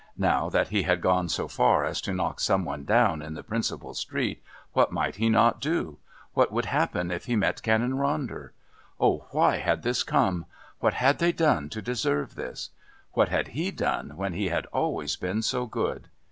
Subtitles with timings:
[0.17, 3.43] Now that he had gone so far as to knock some one down in the
[3.43, 4.41] principal street,
[4.73, 5.99] what might he not do?
[6.33, 8.49] What would happen if he met Canon Ronder?
[8.99, 9.27] Oh!
[9.29, 10.47] why had this come?
[10.79, 12.71] What had they done to deserve this?
[13.11, 16.09] What had he done when he had always been so good?